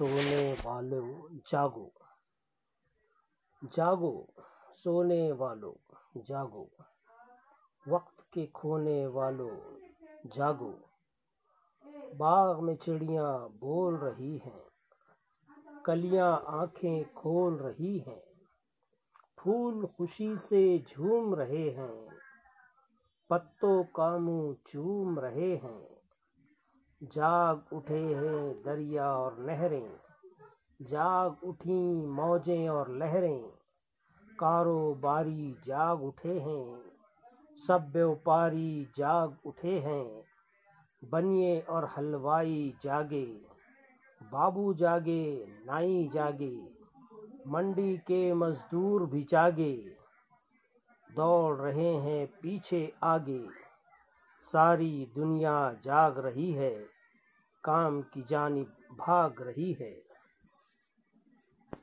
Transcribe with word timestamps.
سونے 0.00 0.54
والوں، 0.64 1.28
جاگو۔ 1.52 1.90
جاگو، 3.72 4.24
سونے 4.74 5.32
والو 5.32 5.74
جاگو۔ 6.28 6.66
وقت 7.86 8.30
کے 8.30 8.46
کھونے 8.52 9.06
والو 9.06 9.48
جاگو۔ 10.32 10.72
باغ 12.18 12.64
میں 12.64 12.74
چڑیاں 12.74 13.48
بول 13.48 13.94
رہی 13.94 14.36
ہیں، 14.36 14.60
کلیاں 15.84 16.38
آنکھیں 16.44 17.04
کھول 17.14 17.54
رہی 17.54 17.98
ہیں۔ 18.06 18.20
پھول 19.36 19.86
خوشی 19.86 20.34
سے 20.34 20.78
جھوم 20.86 21.34
رہے 21.34 21.70
ہیں، 21.70 22.08
پتوں 23.28 23.82
کا 23.82 24.16
منہ 24.16 24.52
چوم 24.64 25.18
رہے 25.18 25.56
ہیں۔ 25.56 25.99
جاگ 27.08 27.56
اٹھے 27.72 28.14
ہیں 28.14 28.54
دریا 28.64 29.10
اور 29.10 29.32
نہریں۔ 29.32 29.88
جاگ 30.86 31.30
اٹھیں 31.42 32.06
موجیں 32.06 32.68
اور 32.68 32.86
لہریں۔ 32.86 33.42
کاروباری 34.38 35.54
جاگ 35.62 35.96
اٹھے 36.02 36.40
ہیں۔ 36.40 36.74
سب 37.66 37.78
بیوپاری 37.92 38.84
جاگ 38.94 39.28
اٹھے 39.44 39.80
ہیں۔ 39.80 40.22
بنیے 41.10 41.60
اور 41.66 41.82
حلوائی 41.98 42.72
جاگے۔ 42.80 43.38
بابو 44.30 44.72
جاگے، 44.72 45.44
نائی 45.64 46.08
جاگے۔ 46.08 46.60
منڈی 47.44 47.96
کے 47.96 48.34
مزدور 48.34 49.00
بھی 49.00 49.22
جاگے۔ 49.22 49.82
دوڑ 51.16 51.60
رہے 51.60 51.94
ہیں 51.94 52.26
پیچھے 52.40 52.90
آگے۔ 53.00 53.59
ساری 54.42 55.06
دنیا 55.16 55.72
جاگ 55.80 56.18
رہی 56.18 56.58
ہے 56.58 56.84
کام 57.62 58.02
کی 58.02 58.22
جانب 58.28 58.66
بھاگ 58.96 59.42
رہی 59.42 59.72
ہے۔ 59.80 60.09